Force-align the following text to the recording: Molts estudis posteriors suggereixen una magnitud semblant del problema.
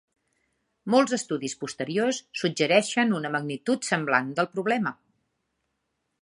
Molts 0.93 1.13
estudis 1.17 1.53
posteriors 1.63 2.21
suggereixen 2.43 3.13
una 3.19 3.31
magnitud 3.37 3.87
semblant 3.91 4.33
del 4.41 4.51
problema. 4.57 4.95